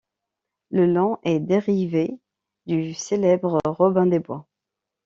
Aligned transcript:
Le 0.71 0.87
nom 0.87 1.19
est 1.21 1.39
dérivé 1.39 2.19
du 2.65 2.95
célèbre 2.95 3.59
Robin 3.65 4.07
des 4.07 4.17
Bois. 4.17 4.47